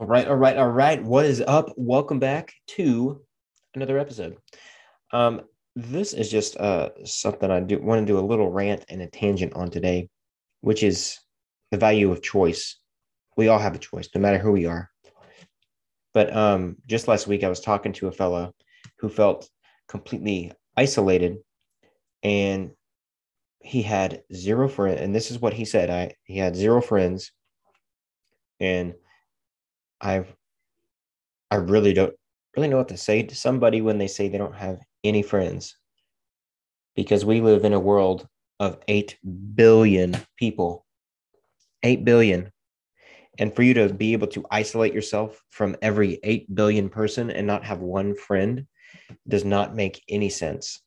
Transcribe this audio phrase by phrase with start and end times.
[0.00, 1.02] All right, all right, all right.
[1.02, 1.72] What is up?
[1.76, 3.20] Welcome back to
[3.74, 4.36] another episode.
[5.12, 5.40] Um,
[5.74, 9.08] this is just uh something I do want to do a little rant and a
[9.08, 10.08] tangent on today,
[10.60, 11.18] which is
[11.72, 12.78] the value of choice.
[13.36, 14.88] We all have a choice, no matter who we are.
[16.14, 18.54] But um, just last week, I was talking to a fellow
[19.00, 19.50] who felt
[19.88, 21.38] completely isolated,
[22.22, 22.70] and
[23.58, 25.00] he had zero friends.
[25.00, 27.32] And this is what he said: I he had zero friends,
[28.60, 28.94] and
[30.00, 30.24] I
[31.50, 32.14] I really don't
[32.56, 35.76] really know what to say to somebody when they say they don't have any friends.
[36.96, 38.26] Because we live in a world
[38.58, 39.16] of 8
[39.54, 40.84] billion people.
[41.82, 42.50] 8 billion.
[43.38, 47.46] And for you to be able to isolate yourself from every 8 billion person and
[47.46, 48.66] not have one friend
[49.28, 50.82] does not make any sense.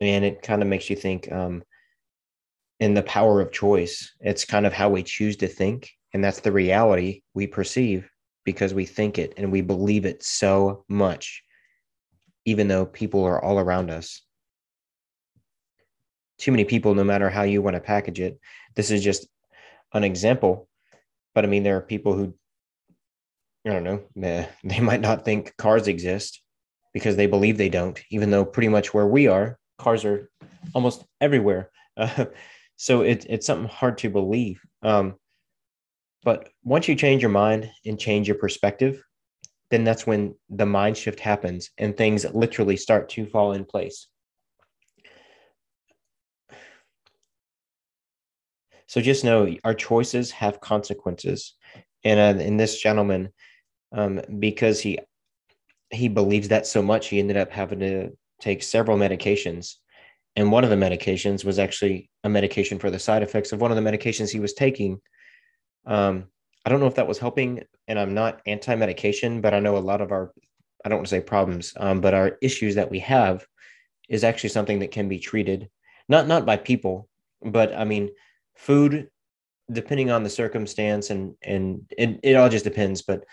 [0.00, 1.62] And it kind of makes you think um,
[2.80, 4.12] in the power of choice.
[4.20, 5.88] It's kind of how we choose to think.
[6.12, 8.08] And that's the reality we perceive
[8.44, 11.42] because we think it and we believe it so much,
[12.44, 14.22] even though people are all around us.
[16.38, 18.38] Too many people, no matter how you want to package it.
[18.74, 19.26] This is just
[19.92, 20.68] an example,
[21.34, 22.34] but I mean, there are people who,
[23.66, 24.02] I don't know,
[24.64, 26.42] they might not think cars exist
[26.92, 30.30] because they believe they don't, even though pretty much where we are, cars are
[30.74, 31.70] almost everywhere.
[31.96, 32.26] Uh,
[32.76, 34.60] so it, it's something hard to believe.
[34.82, 35.14] Um,
[36.24, 39.04] but once you change your mind and change your perspective,
[39.70, 44.08] then that's when the mind shift happens and things literally start to fall in place.
[48.86, 51.54] So just know our choices have consequences.
[52.04, 53.30] And uh, in this gentleman,
[53.92, 54.98] um, because he
[55.90, 59.74] he believes that so much, he ended up having to take several medications.
[60.36, 63.70] And one of the medications was actually a medication for the side effects of one
[63.70, 65.00] of the medications he was taking
[65.86, 66.24] um,
[66.64, 69.76] I don't know if that was helping, and I'm not anti medication, but I know
[69.76, 70.32] a lot of our,
[70.84, 73.46] I don't want to say problems, um, but our issues that we have
[74.08, 75.68] is actually something that can be treated,
[76.08, 77.08] not not by people,
[77.42, 78.10] but I mean,
[78.54, 79.08] food,
[79.70, 83.02] depending on the circumstance, and and it, it all just depends.
[83.02, 83.24] But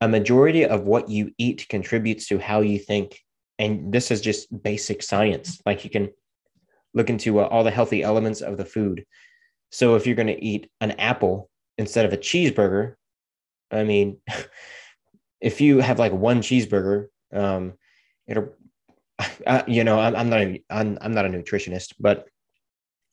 [0.00, 3.18] a majority of what you eat contributes to how you think,
[3.58, 5.60] and this is just basic science.
[5.64, 6.10] Like you can
[6.92, 9.04] look into uh, all the healthy elements of the food.
[9.70, 12.94] So if you're going to eat an apple instead of a cheeseburger.
[13.70, 14.18] I mean,
[15.40, 17.74] if you have like one cheeseburger, um,
[18.26, 18.54] it'll,
[19.46, 22.26] uh, you know, I'm, I'm not, a, I'm, I'm not a nutritionist, but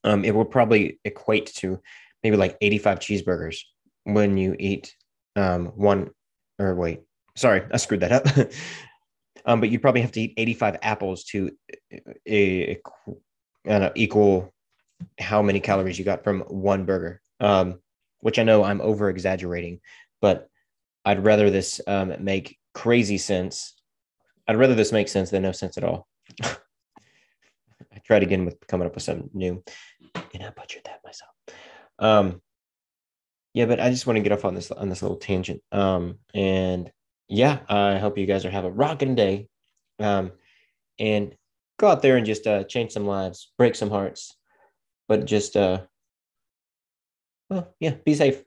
[0.03, 1.79] um, it will probably equate to
[2.23, 3.57] maybe like 85 cheeseburgers
[4.03, 4.95] when you eat
[5.35, 6.11] um, one
[6.59, 7.01] or wait,
[7.35, 8.27] sorry, I screwed that up.
[9.45, 11.51] um, but you'd probably have to eat 85 apples to
[12.29, 12.73] uh,
[13.69, 14.53] uh, equal
[15.19, 17.21] how many calories you got from one burger.
[17.39, 17.79] Um,
[18.21, 19.79] which I know I'm over exaggerating,
[20.21, 20.47] but
[21.05, 23.73] I'd rather this um, make crazy sense.
[24.47, 26.07] I'd rather this make sense than no sense at all.
[26.43, 29.63] I tried again with coming up with something new,
[30.33, 31.31] and I butchered that myself.
[31.99, 32.41] Um,
[33.53, 35.61] yeah, but I just want to get off on this on this little tangent.
[35.71, 36.91] Um, and
[37.27, 39.47] yeah, I hope you guys are have a rocking day.
[39.99, 40.31] Um,
[40.99, 41.35] and
[41.79, 44.35] go out there and just uh, change some lives, break some hearts,
[45.07, 45.81] but just uh,
[47.51, 48.43] well, yeah, be safe.